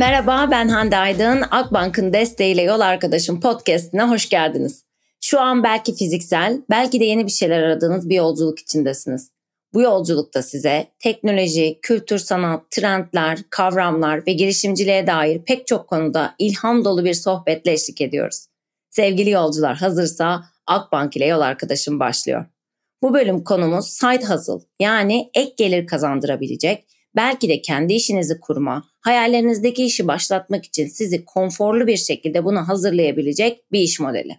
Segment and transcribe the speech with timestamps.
[0.00, 1.42] Merhaba ben Hande Aydın.
[1.50, 4.84] Akbank'ın desteğiyle Yol Arkadaşım podcastine hoş geldiniz.
[5.20, 9.30] Şu an belki fiziksel, belki de yeni bir şeyler aradığınız bir yolculuk içindesiniz.
[9.74, 16.84] Bu yolculukta size teknoloji, kültür sanat, trendler, kavramlar ve girişimciliğe dair pek çok konuda ilham
[16.84, 18.46] dolu bir sohbetle eşlik ediyoruz.
[18.90, 22.46] Sevgili yolcular hazırsa Akbank ile Yol Arkadaşım başlıyor.
[23.02, 29.84] Bu bölüm konumuz side hustle yani ek gelir kazandırabilecek, belki de kendi işinizi kurma, hayallerinizdeki
[29.84, 34.36] işi başlatmak için sizi konforlu bir şekilde buna hazırlayabilecek bir iş modeli.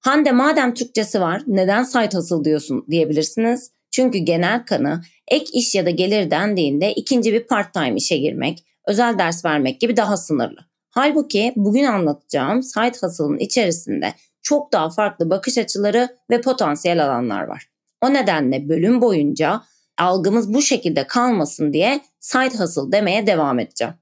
[0.00, 3.70] Hande madem Türkçesi var neden side hustle diyorsun diyebilirsiniz.
[3.90, 8.64] Çünkü genel kanı ek iş ya da gelir dendiğinde ikinci bir part time işe girmek,
[8.86, 10.60] özel ders vermek gibi daha sınırlı.
[10.90, 17.66] Halbuki bugün anlatacağım side hustle'ın içerisinde çok daha farklı bakış açıları ve potansiyel alanlar var.
[18.02, 19.62] O nedenle bölüm boyunca
[19.98, 23.94] algımız bu şekilde kalmasın diye side hustle demeye devam edeceğim.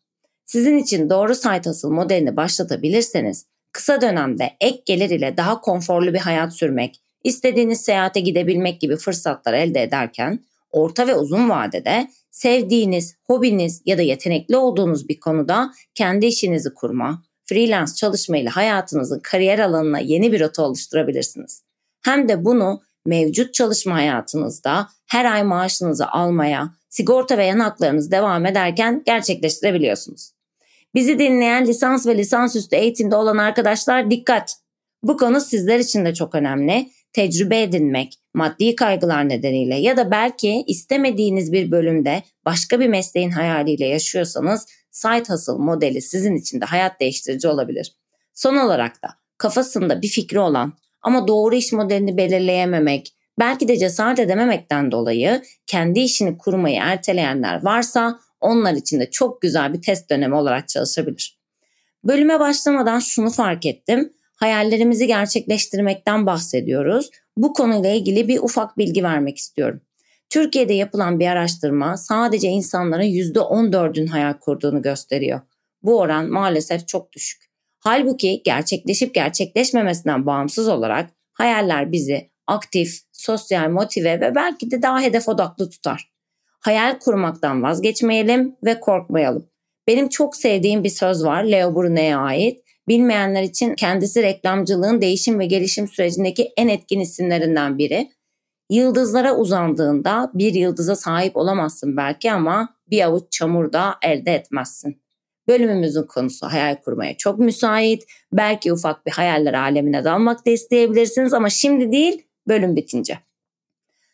[0.47, 6.19] Sizin için doğru side hustle modelini başlatabilirseniz kısa dönemde ek gelir ile daha konforlu bir
[6.19, 13.83] hayat sürmek, istediğiniz seyahate gidebilmek gibi fırsatlar elde ederken orta ve uzun vadede sevdiğiniz, hobiniz
[13.87, 19.99] ya da yetenekli olduğunuz bir konuda kendi işinizi kurma, freelance çalışma ile hayatınızın kariyer alanına
[19.99, 21.63] yeni bir rota oluşturabilirsiniz.
[22.03, 28.47] Hem de bunu mevcut çalışma hayatınızda her ay maaşınızı almaya, sigorta ve yan haklarınız devam
[28.47, 30.31] ederken gerçekleştirebiliyorsunuz.
[30.95, 34.57] Bizi dinleyen lisans ve lisansüstü eğitimde olan arkadaşlar dikkat!
[35.03, 36.91] Bu konu sizler için de çok önemli.
[37.13, 43.87] Tecrübe edinmek, maddi kaygılar nedeniyle ya da belki istemediğiniz bir bölümde başka bir mesleğin hayaliyle
[43.87, 47.95] yaşıyorsanız side hustle modeli sizin için de hayat değiştirici olabilir.
[48.35, 54.19] Son olarak da kafasında bir fikri olan ama doğru iş modelini belirleyememek, belki de cesaret
[54.19, 60.35] edememekten dolayı kendi işini kurmayı erteleyenler varsa onlar için de çok güzel bir test dönemi
[60.35, 61.39] olarak çalışabilir.
[62.05, 64.13] Bölüme başlamadan şunu fark ettim.
[64.37, 67.11] Hayallerimizi gerçekleştirmekten bahsediyoruz.
[67.37, 69.81] Bu konuyla ilgili bir ufak bilgi vermek istiyorum.
[70.31, 75.41] Türkiye'de yapılan bir araştırma sadece insanların %14'ün hayal kurduğunu gösteriyor.
[75.83, 77.45] Bu oran maalesef çok düşük.
[77.79, 85.29] Halbuki gerçekleşip gerçekleşmemesinden bağımsız olarak hayaller bizi aktif, sosyal, motive ve belki de daha hedef
[85.29, 86.11] odaklı tutar.
[86.61, 89.47] Hayal kurmaktan vazgeçmeyelim ve korkmayalım.
[89.89, 92.65] Benim çok sevdiğim bir söz var Leo Brunet'e ait.
[92.89, 98.11] Bilmeyenler için kendisi reklamcılığın değişim ve gelişim sürecindeki en etkin isimlerinden biri.
[98.71, 105.03] Yıldızlara uzandığında bir yıldıza sahip olamazsın belki ama bir avuç çamur da elde etmezsin.
[105.49, 108.05] Bölümümüzün konusu hayal kurmaya çok müsait.
[108.33, 113.19] Belki ufak bir hayaller alemine dalmak da isteyebilirsiniz ama şimdi değil bölüm bitince.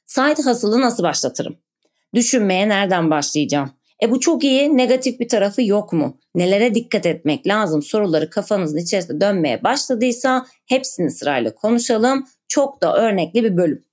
[0.06, 1.56] Side hustle'ı nasıl başlatırım?
[2.14, 3.70] Düşünmeye nereden başlayacağım?
[4.02, 6.18] E bu çok iyi, negatif bir tarafı yok mu?
[6.34, 7.82] Nelere dikkat etmek lazım?
[7.82, 12.26] Soruları kafanızın içerisinde dönmeye başladıysa hepsini sırayla konuşalım.
[12.48, 13.84] Çok da örnekli bir bölüm.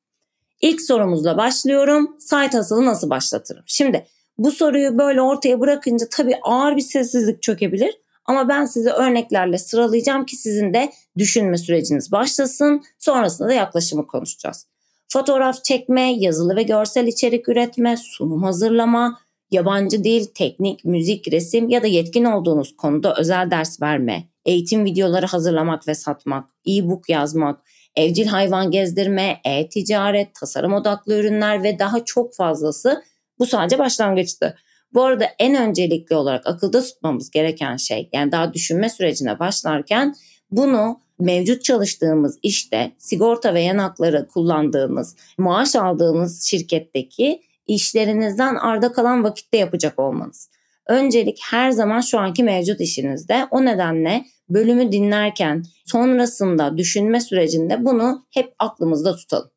[0.61, 2.15] İlk sorumuzla başlıyorum.
[2.19, 3.63] Site hustle'ı nasıl başlatırım?
[3.65, 4.05] Şimdi
[4.37, 7.97] bu soruyu böyle ortaya bırakınca tabii ağır bir sessizlik çökebilir.
[8.27, 12.83] Ama ben size örneklerle sıralayacağım ki sizin de düşünme süreciniz başlasın.
[12.99, 14.67] Sonrasında da yaklaşımı konuşacağız.
[15.09, 19.19] Fotoğraf çekme, yazılı ve görsel içerik üretme, sunum hazırlama,
[19.51, 25.25] yabancı dil, teknik, müzik, resim ya da yetkin olduğunuz konuda özel ders verme, eğitim videoları
[25.25, 27.61] hazırlamak ve satmak, e-book yazmak,
[27.95, 33.03] evcil hayvan gezdirme, e-ticaret, tasarım odaklı ürünler ve daha çok fazlası
[33.39, 34.57] bu sadece başlangıçtı.
[34.93, 40.15] Bu arada en öncelikli olarak akılda tutmamız gereken şey yani daha düşünme sürecine başlarken
[40.51, 49.57] bunu mevcut çalıştığımız işte sigorta ve yanakları kullandığınız, maaş aldığınız şirketteki işlerinizden arda kalan vakitte
[49.57, 50.49] yapacak olmanız.
[50.87, 53.47] Öncelik her zaman şu anki mevcut işinizde.
[53.51, 59.51] O nedenle bölümü dinlerken sonrasında düşünme sürecinde bunu hep aklımızda tutalım.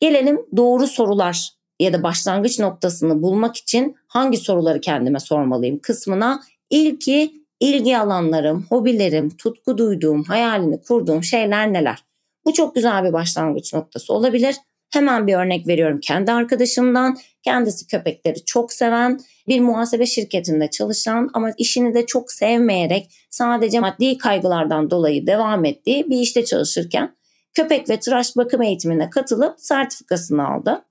[0.00, 7.42] Gelelim doğru sorular ya da başlangıç noktasını bulmak için hangi soruları kendime sormalıyım kısmına ilki
[7.60, 12.04] ilgi alanlarım, hobilerim, tutku duyduğum, hayalini kurduğum şeyler neler?
[12.44, 14.56] Bu çok güzel bir başlangıç noktası olabilir.
[14.92, 17.18] Hemen bir örnek veriyorum kendi arkadaşımdan.
[17.42, 24.18] Kendisi köpekleri çok seven, bir muhasebe şirketinde çalışan ama işini de çok sevmeyerek sadece maddi
[24.18, 27.16] kaygılardan dolayı devam ettiği bir işte çalışırken
[27.54, 30.84] köpek ve tıraş bakım eğitimine katılıp sertifikasını aldı.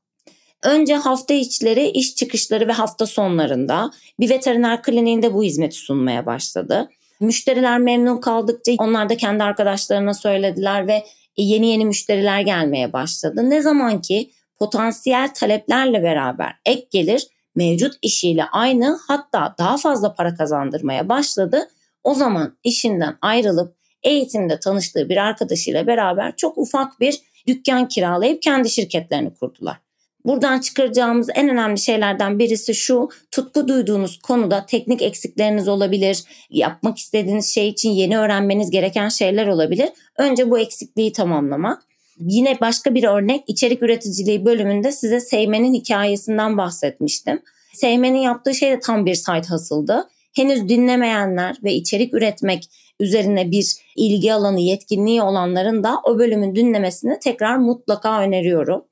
[0.63, 6.89] Önce hafta içleri, iş çıkışları ve hafta sonlarında bir veteriner kliniğinde bu hizmeti sunmaya başladı.
[7.19, 11.05] Müşteriler memnun kaldıkça onlar da kendi arkadaşlarına söylediler ve
[11.37, 13.49] yeni yeni müşteriler gelmeye başladı.
[13.49, 20.35] Ne zaman ki potansiyel taleplerle beraber ek gelir mevcut işiyle aynı hatta daha fazla para
[20.35, 21.67] kazandırmaya başladı.
[22.03, 28.69] O zaman işinden ayrılıp eğitimde tanıştığı bir arkadaşıyla beraber çok ufak bir dükkan kiralayıp kendi
[28.69, 29.90] şirketlerini kurdular.
[30.25, 37.45] Buradan çıkaracağımız en önemli şeylerden birisi şu, tutku duyduğunuz konuda teknik eksikleriniz olabilir, yapmak istediğiniz
[37.45, 39.89] şey için yeni öğrenmeniz gereken şeyler olabilir.
[40.17, 41.81] Önce bu eksikliği tamamlamak.
[42.19, 47.41] Yine başka bir örnek içerik üreticiliği bölümünde size Seymen'in hikayesinden bahsetmiştim.
[47.73, 50.07] Seymen'in yaptığı şey de tam bir site hasıldı.
[50.35, 52.69] Henüz dinlemeyenler ve içerik üretmek
[52.99, 58.85] üzerine bir ilgi alanı, yetkinliği olanların da o bölümün dinlemesini tekrar mutlaka öneriyorum.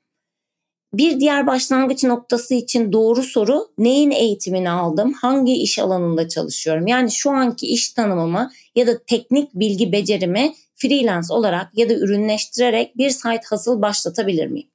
[0.94, 6.86] Bir diğer başlangıç noktası için doğru soru neyin eğitimini aldım, hangi iş alanında çalışıyorum?
[6.86, 12.98] Yani şu anki iş tanımımı ya da teknik bilgi becerimi freelance olarak ya da ürünleştirerek
[12.98, 14.68] bir site hasıl başlatabilir miyim?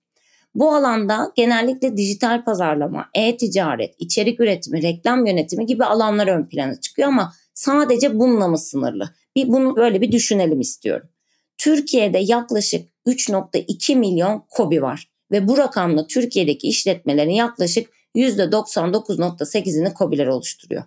[0.56, 7.07] Bu alanda genellikle dijital pazarlama, e-ticaret, içerik üretimi, reklam yönetimi gibi alanlar ön plana çıkıyor
[7.07, 9.09] ama sadece bununla mı sınırlı?
[9.35, 11.09] Bir bunu böyle bir düşünelim istiyorum.
[11.57, 20.83] Türkiye'de yaklaşık 3.2 milyon kobi var ve bu rakamla Türkiye'deki işletmelerin yaklaşık %99.8'ini kobiler oluşturuyor.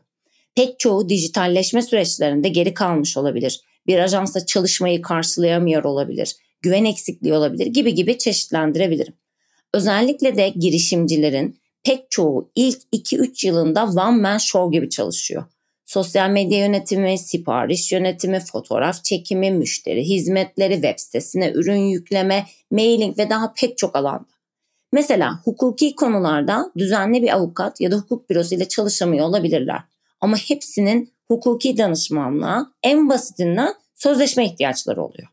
[0.55, 3.61] Pek çoğu dijitalleşme süreçlerinde geri kalmış olabilir.
[3.87, 6.37] Bir ajansa çalışmayı karşılayamıyor olabilir.
[6.63, 9.15] Güven eksikliği olabilir gibi gibi çeşitlendirebilirim.
[9.75, 15.45] Özellikle de girişimcilerin pek çoğu ilk 2-3 yılında one man show gibi çalışıyor.
[15.89, 23.31] Sosyal medya yönetimi, sipariş yönetimi, fotoğraf çekimi, müşteri hizmetleri, web sitesine ürün yükleme, mailing ve
[23.31, 24.25] daha pek çok alanda.
[24.93, 29.81] Mesela hukuki konularda düzenli bir avukat ya da hukuk bürosu ile çalışamıyor olabilirler.
[30.21, 35.29] Ama hepsinin hukuki danışmanlığa en basitinden sözleşme ihtiyaçları oluyor.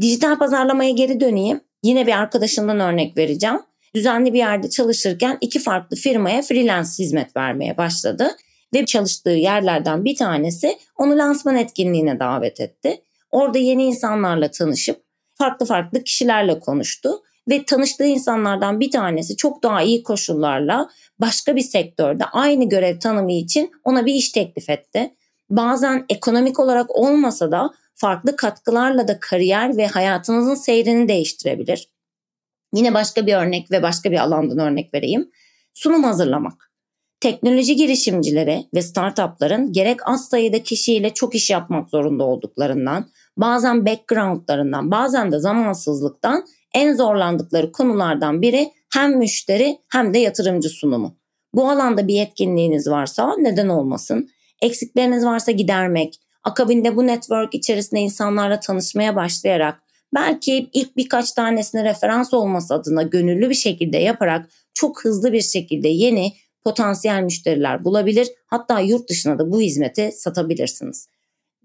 [0.00, 1.60] Dijital pazarlamaya geri döneyim.
[1.82, 3.60] Yine bir arkadaşımdan örnek vereceğim.
[3.94, 8.36] Düzenli bir yerde çalışırken iki farklı firmaya freelance hizmet vermeye başladı
[8.74, 13.02] ve çalıştığı yerlerden bir tanesi onu lansman etkinliğine davet etti.
[13.30, 15.02] Orada yeni insanlarla tanışıp
[15.34, 20.88] farklı farklı kişilerle konuştu ve tanıştığı insanlardan bir tanesi çok daha iyi koşullarla
[21.18, 25.14] başka bir sektörde aynı görev tanımı için ona bir iş teklif etti.
[25.50, 31.88] Bazen ekonomik olarak olmasa da farklı katkılarla da kariyer ve hayatınızın seyrini değiştirebilir.
[32.74, 35.30] Yine başka bir örnek ve başka bir alandan örnek vereyim.
[35.74, 36.67] Sunum hazırlamak.
[37.20, 44.90] Teknoloji girişimcileri ve startupların gerek az sayıda kişiyle çok iş yapmak zorunda olduklarından, bazen backgroundlarından,
[44.90, 46.44] bazen de zamansızlıktan
[46.74, 51.18] en zorlandıkları konulardan biri hem müşteri hem de yatırımcı sunumu.
[51.54, 54.28] Bu alanda bir yetkinliğiniz varsa neden olmasın?
[54.62, 59.82] Eksikleriniz varsa gidermek, akabinde bu network içerisinde insanlarla tanışmaya başlayarak
[60.14, 65.88] belki ilk birkaç tanesine referans olması adına gönüllü bir şekilde yaparak çok hızlı bir şekilde
[65.88, 66.32] yeni
[66.68, 68.28] potansiyel müşteriler bulabilir.
[68.46, 71.08] Hatta yurt dışına da bu hizmeti satabilirsiniz.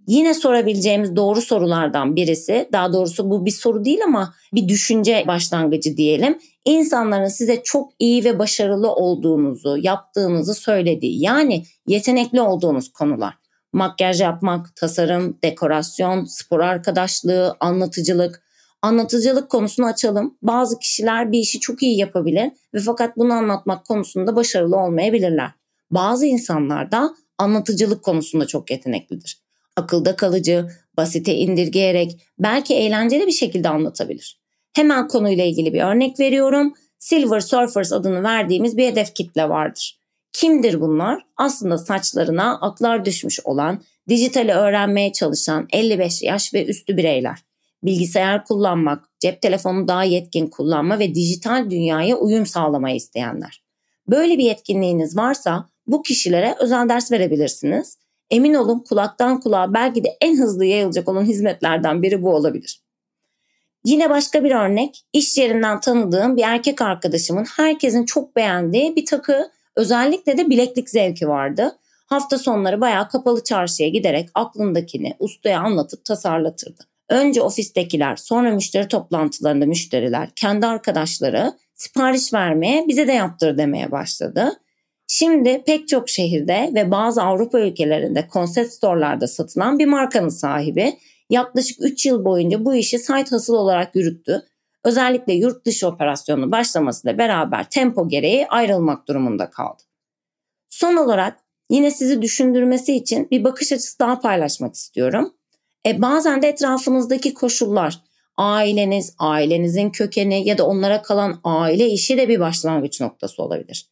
[0.08, 5.98] Yine sorabileceğimiz doğru sorulardan birisi, daha doğrusu bu bir soru değil ama bir düşünce başlangıcı
[5.98, 6.38] diyelim.
[6.66, 13.34] İnsanların size çok iyi ve başarılı olduğunuzu, yaptığınızı söylediği yani yetenekli olduğunuz konular.
[13.74, 18.44] Makyaj yapmak, tasarım, dekorasyon, spor arkadaşlığı, anlatıcılık.
[18.84, 20.38] Anlatıcılık konusunu açalım.
[20.42, 25.52] Bazı kişiler bir işi çok iyi yapabilir ve fakat bunu anlatmak konusunda başarılı olmayabilirler.
[25.92, 29.44] Bazı insanlar da anlatıcılık konusunda çok yeteneklidir
[29.76, 34.40] akılda kalıcı, basite indirgeyerek belki eğlenceli bir şekilde anlatabilir.
[34.74, 36.74] Hemen konuyla ilgili bir örnek veriyorum.
[37.00, 40.00] Silver Surfers adını verdiğimiz bir hedef kitle vardır.
[40.32, 41.26] Kimdir bunlar?
[41.38, 47.40] Aslında saçlarına aklar düşmüş olan, dijitali öğrenmeye çalışan 55 yaş ve üstü bireyler.
[47.84, 53.64] Bilgisayar kullanmak, cep telefonu daha yetkin kullanma ve dijital dünyaya uyum sağlamayı isteyenler.
[54.08, 57.98] Böyle bir yetkinliğiniz varsa bu kişilere özel ders verebilirsiniz
[58.34, 62.82] Emin olun kulaktan kulağa belki de en hızlı yayılacak olan hizmetlerden biri bu olabilir.
[63.86, 69.52] Yine başka bir örnek, iş yerinden tanıdığım bir erkek arkadaşımın herkesin çok beğendiği bir takı,
[69.76, 71.78] özellikle de bileklik zevki vardı.
[72.06, 76.84] Hafta sonları bayağı kapalı çarşıya giderek aklındakini ustaya anlatıp tasarlatırdı.
[77.14, 84.52] Önce ofistekiler, sonra müşteri toplantılarında müşteriler, kendi arkadaşları sipariş vermeye bize de yaptır demeye başladı.
[85.08, 90.94] Şimdi pek çok şehirde ve bazı Avrupa ülkelerinde konsept storelarda satılan bir markanın sahibi
[91.30, 94.42] yaklaşık 3 yıl boyunca bu işi site hasıl olarak yürüttü.
[94.84, 99.84] Özellikle yurt dışı operasyonu başlamasıyla beraber tempo gereği ayrılmak durumunda kaldı.
[100.70, 101.40] Son olarak
[101.70, 105.34] yine sizi düşündürmesi için bir bakış açısı daha paylaşmak istiyorum.
[105.88, 108.00] E, bazen de etrafınızdaki koşullar,
[108.38, 113.88] aileniz, ailenizin kökeni ya da onlara kalan aile işi de bir başlangıç noktası olabilir.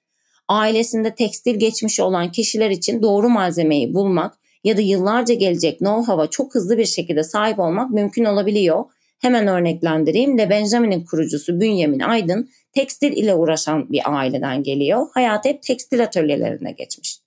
[0.48, 6.56] ailesinde tekstil geçmişi olan kişiler için doğru malzemeyi bulmak ya da yıllarca gelecek know-how'a çok
[6.56, 8.86] hızlı bir şekilde sahip olmak mümkün olabiliyor.
[9.20, 10.38] Hemen örneklendireyim.
[10.38, 15.08] Le Benjamin'in kurucusu Bünyamin Aydın tekstil ile uğraşan bir aileden geliyor.
[15.12, 17.21] Hayat hep tekstil atölyelerine geçmiş.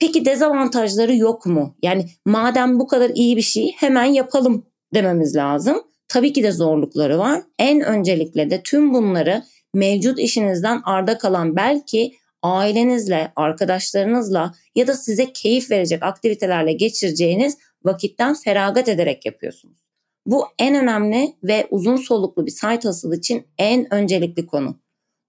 [0.00, 1.76] Peki dezavantajları yok mu?
[1.82, 5.82] Yani madem bu kadar iyi bir şey hemen yapalım dememiz lazım.
[6.08, 7.42] Tabii ki de zorlukları var.
[7.58, 9.42] En öncelikle de tüm bunları
[9.74, 12.12] mevcut işinizden arda kalan belki
[12.42, 19.78] ailenizle, arkadaşlarınızla ya da size keyif verecek aktivitelerle geçireceğiniz vakitten feragat ederek yapıyorsunuz.
[20.26, 24.76] Bu en önemli ve uzun soluklu bir site hustle için en öncelikli konu.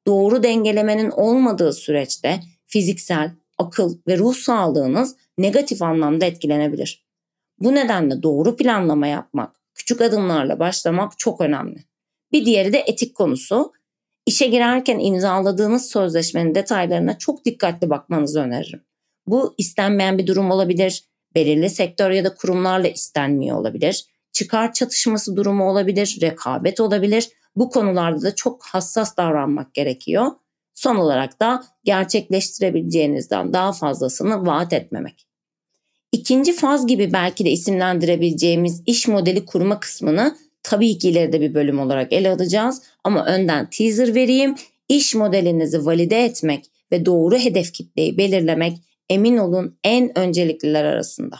[0.08, 7.06] Doğru dengelemenin olmadığı süreçte fiziksel, akıl ve ruh sağlığınız negatif anlamda etkilenebilir.
[7.60, 11.84] Bu nedenle doğru planlama yapmak, küçük adımlarla başlamak çok önemli.
[12.32, 13.74] Bir diğeri de etik konusu.
[14.26, 18.84] İşe girerken imzaladığınız sözleşmenin detaylarına çok dikkatli bakmanızı öneririm.
[19.28, 21.04] Bu istenmeyen bir durum olabilir,
[21.36, 27.30] belirli sektör ya da kurumlarla istenmiyor olabilir, çıkar çatışması durumu olabilir, rekabet olabilir.
[27.56, 30.32] Bu konularda da çok hassas davranmak gerekiyor.
[30.80, 35.28] Son olarak da gerçekleştirebileceğinizden daha fazlasını vaat etmemek.
[36.12, 41.80] İkinci faz gibi belki de isimlendirebileceğimiz iş modeli kurma kısmını tabii ki ileride bir bölüm
[41.80, 44.56] olarak ele alacağız ama önden teaser vereyim.
[44.90, 48.78] İş modelinizi valide etmek ve doğru hedef kitleyi belirlemek
[49.10, 51.40] emin olun en öncelikliler arasında.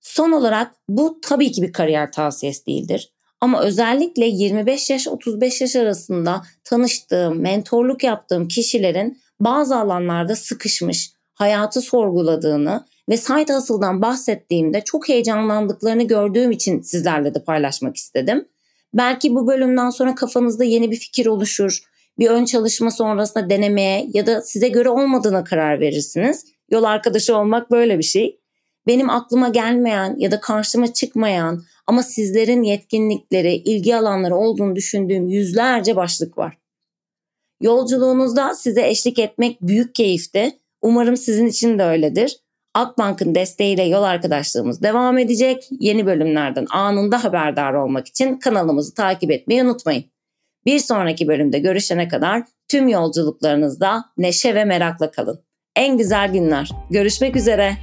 [0.00, 3.12] Son olarak bu tabii ki bir kariyer tavsiyesi değildir.
[3.44, 11.80] Ama özellikle 25 yaş 35 yaş arasında tanıştığım, mentorluk yaptığım kişilerin bazı alanlarda sıkışmış, hayatı
[11.80, 18.48] sorguladığını ve site hustle'dan bahsettiğimde çok heyecanlandıklarını gördüğüm için sizlerle de paylaşmak istedim.
[18.94, 21.78] Belki bu bölümden sonra kafanızda yeni bir fikir oluşur.
[22.18, 26.44] Bir ön çalışma sonrasında denemeye ya da size göre olmadığına karar verirsiniz.
[26.70, 28.40] Yol arkadaşı olmak böyle bir şey.
[28.86, 35.96] Benim aklıma gelmeyen ya da karşıma çıkmayan ama sizlerin yetkinlikleri, ilgi alanları olduğunu düşündüğüm yüzlerce
[35.96, 36.58] başlık var.
[37.60, 40.58] Yolculuğunuzda size eşlik etmek büyük keyifti.
[40.82, 42.38] Umarım sizin için de öyledir.
[42.74, 45.68] Akbank'ın desteğiyle yol arkadaşlığımız devam edecek.
[45.80, 50.04] Yeni bölümlerden anında haberdar olmak için kanalımızı takip etmeyi unutmayın.
[50.66, 55.40] Bir sonraki bölümde görüşene kadar tüm yolculuklarınızda neşe ve merakla kalın.
[55.76, 56.70] En güzel günler.
[56.90, 57.76] Görüşmek üzere.